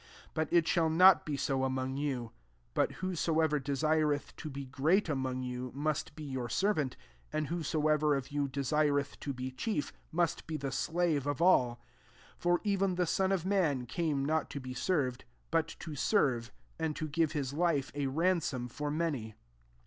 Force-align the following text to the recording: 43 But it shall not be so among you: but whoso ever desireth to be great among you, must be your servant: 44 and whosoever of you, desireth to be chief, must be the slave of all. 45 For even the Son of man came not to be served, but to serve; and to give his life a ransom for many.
43 0.33 0.33
But 0.33 0.47
it 0.57 0.67
shall 0.67 0.89
not 0.89 1.27
be 1.27 1.37
so 1.37 1.63
among 1.63 1.95
you: 1.95 2.31
but 2.73 2.91
whoso 3.05 3.39
ever 3.39 3.59
desireth 3.59 4.35
to 4.37 4.49
be 4.49 4.65
great 4.65 5.07
among 5.07 5.43
you, 5.43 5.71
must 5.75 6.15
be 6.15 6.23
your 6.23 6.49
servant: 6.49 6.97
44 7.31 7.37
and 7.37 7.47
whosoever 7.49 8.15
of 8.15 8.29
you, 8.31 8.47
desireth 8.47 9.19
to 9.19 9.31
be 9.31 9.51
chief, 9.51 9.93
must 10.11 10.47
be 10.47 10.57
the 10.57 10.71
slave 10.71 11.27
of 11.27 11.39
all. 11.39 11.83
45 12.39 12.39
For 12.39 12.61
even 12.63 12.95
the 12.95 13.05
Son 13.05 13.31
of 13.31 13.45
man 13.45 13.85
came 13.85 14.25
not 14.25 14.49
to 14.49 14.59
be 14.59 14.73
served, 14.73 15.23
but 15.51 15.67
to 15.77 15.93
serve; 15.93 16.51
and 16.79 16.95
to 16.95 17.07
give 17.07 17.33
his 17.33 17.53
life 17.53 17.91
a 17.93 18.07
ransom 18.07 18.69
for 18.69 18.89
many. 18.89 19.35